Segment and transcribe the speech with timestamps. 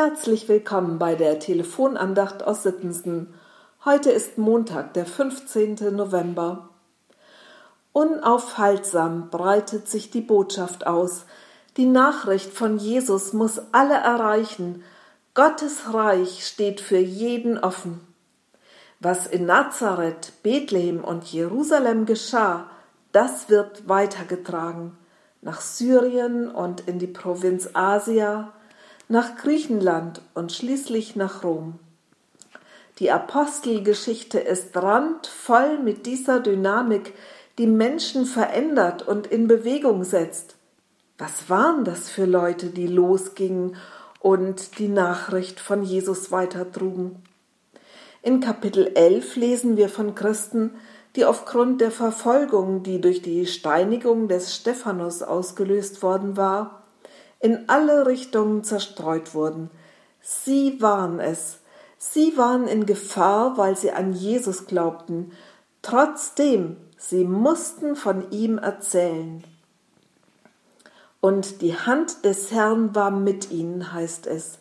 [0.00, 3.34] Herzlich willkommen bei der Telefonandacht aus Sittensen.
[3.84, 5.74] Heute ist Montag, der 15.
[5.90, 6.68] November.
[7.92, 11.24] Unaufhaltsam breitet sich die Botschaft aus.
[11.76, 14.84] Die Nachricht von Jesus muss alle erreichen.
[15.34, 18.00] Gottes Reich steht für jeden offen.
[19.00, 22.70] Was in Nazareth, Bethlehem und Jerusalem geschah,
[23.10, 24.96] das wird weitergetragen
[25.40, 28.52] nach Syrien und in die Provinz Asia,
[29.08, 31.78] nach Griechenland und schließlich nach Rom.
[32.98, 37.14] Die Apostelgeschichte ist randvoll mit dieser Dynamik,
[37.56, 40.56] die Menschen verändert und in Bewegung setzt.
[41.16, 43.76] Was waren das für Leute, die losgingen
[44.20, 47.22] und die Nachricht von Jesus weitertrugen?
[48.22, 50.74] In Kapitel 11 lesen wir von Christen,
[51.16, 56.82] die aufgrund der Verfolgung, die durch die Steinigung des Stephanus ausgelöst worden war,
[57.40, 59.70] in alle Richtungen zerstreut wurden.
[60.20, 61.58] Sie waren es.
[61.96, 65.32] Sie waren in Gefahr, weil sie an Jesus glaubten.
[65.82, 69.44] Trotzdem, sie mussten von ihm erzählen.
[71.20, 74.58] Und die Hand des Herrn war mit ihnen, heißt es.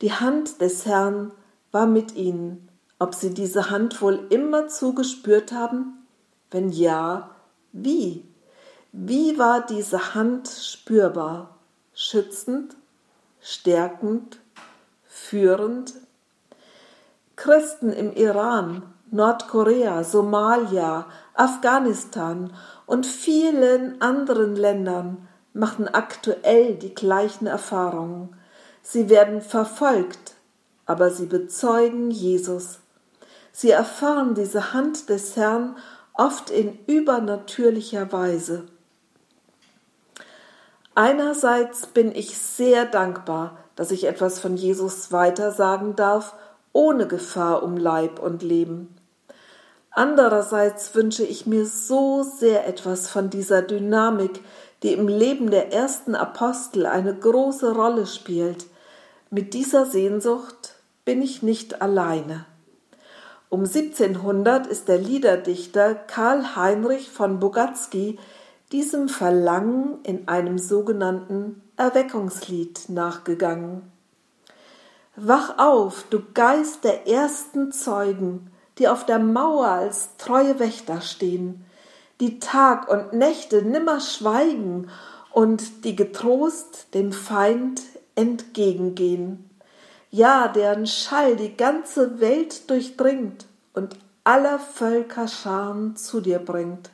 [0.00, 1.32] Die Hand des Herrn
[1.70, 2.68] war mit ihnen.
[2.98, 6.06] Ob sie diese Hand wohl immer zugespürt haben?
[6.50, 7.30] Wenn ja,
[7.72, 8.24] wie?
[8.92, 11.51] Wie war diese Hand spürbar?
[11.94, 12.76] Schützend,
[13.40, 14.38] stärkend,
[15.04, 15.94] führend.
[17.36, 22.52] Christen im Iran, Nordkorea, Somalia, Afghanistan
[22.86, 28.36] und vielen anderen Ländern machen aktuell die gleichen Erfahrungen.
[28.82, 30.34] Sie werden verfolgt,
[30.86, 32.80] aber sie bezeugen Jesus.
[33.52, 35.76] Sie erfahren diese Hand des Herrn
[36.14, 38.64] oft in übernatürlicher Weise.
[40.94, 46.34] Einerseits bin ich sehr dankbar, dass ich etwas von Jesus weitersagen darf,
[46.74, 48.94] ohne Gefahr um Leib und Leben.
[49.90, 54.40] Andererseits wünsche ich mir so sehr etwas von dieser Dynamik,
[54.82, 58.66] die im Leben der ersten Apostel eine große Rolle spielt.
[59.30, 62.44] Mit dieser Sehnsucht bin ich nicht alleine.
[63.48, 68.18] Um 1700 ist der Liederdichter Karl Heinrich von Bogatzky
[68.72, 73.82] diesem Verlangen in einem sogenannten Erweckungslied nachgegangen.
[75.14, 81.66] Wach auf, du Geist der ersten Zeugen, die auf der Mauer als treue Wächter stehen,
[82.20, 84.88] die Tag und Nächte nimmer schweigen
[85.32, 87.82] und die getrost dem Feind
[88.14, 89.50] entgegengehen.
[90.10, 96.90] Ja, deren Schall die ganze Welt durchdringt und aller Völker Scharen zu dir bringt.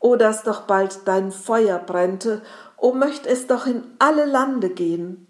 [0.00, 2.42] O dass doch bald dein Feuer brennte,
[2.76, 5.26] o möcht es doch in alle Lande gehen.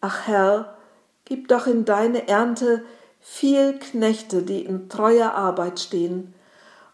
[0.00, 0.76] Ach Herr,
[1.24, 2.84] gib doch in deine Ernte
[3.20, 6.34] viel Knechte, die in treuer Arbeit stehen.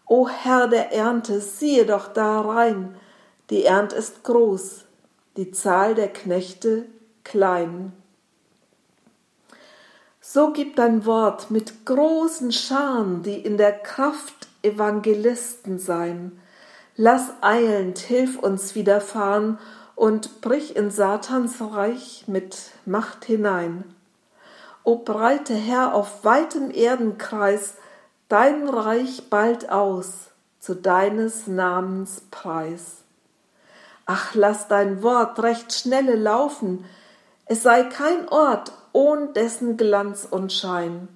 [0.07, 2.95] O Herr der Ernte, siehe doch da rein,
[3.49, 4.85] die Ernt ist groß,
[5.37, 6.85] die Zahl der Knechte
[7.23, 7.93] klein.
[10.21, 16.39] So gib dein Wort mit großen Scharen, die in der Kraft Evangelisten sein,
[17.01, 19.57] Lass eilend, hilf uns widerfahren
[19.95, 23.85] und brich in Satans Reich mit Macht hinein.
[24.83, 27.75] O breite Herr auf weitem Erdenkreis
[28.27, 32.97] dein Reich bald aus zu deines Namens Preis.
[34.05, 36.83] Ach, lass dein Wort recht schnelle laufen,
[37.45, 41.07] es sei kein Ort ohn dessen Glanz und Schein.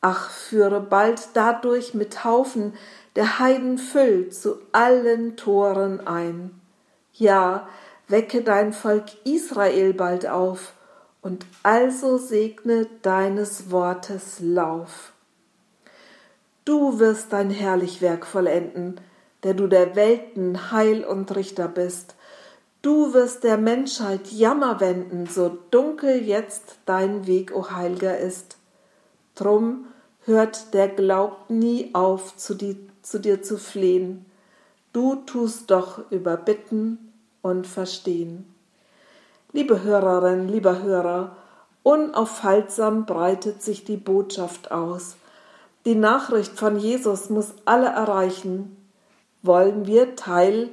[0.00, 2.74] Ach, führe bald dadurch mit Haufen
[3.16, 6.60] der Heiden füllt zu allen Toren ein.
[7.12, 7.68] Ja,
[8.08, 10.74] wecke dein Volk Israel bald auf
[11.22, 15.12] und also segne deines Wortes Lauf.
[16.64, 19.00] Du wirst dein herrlich Werk vollenden,
[19.42, 22.14] der du der Welten Heil und Richter bist.
[22.82, 28.56] Du wirst der Menschheit Jammer wenden, so dunkel jetzt dein Weg, o Heilger, ist.
[29.34, 29.86] Drum
[30.24, 34.24] hört der Glaub nie auf, zu, die, zu dir zu flehen.
[34.92, 37.12] Du tust doch überbitten
[37.42, 38.46] und verstehen.
[39.52, 41.36] Liebe Hörerin, lieber Hörer,
[41.82, 45.16] unaufhaltsam breitet sich die Botschaft aus.
[45.84, 48.76] Die Nachricht von Jesus muss alle erreichen.
[49.42, 50.68] Wollen wir Teil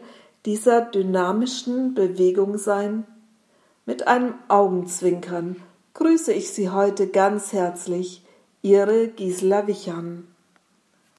[0.45, 3.05] dieser dynamischen Bewegung sein?
[3.85, 5.55] Mit einem Augenzwinkern
[5.95, 8.23] grüße ich Sie heute ganz herzlich
[8.61, 10.27] Ihre Gisela Wichern